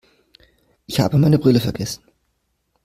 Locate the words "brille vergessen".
1.37-2.01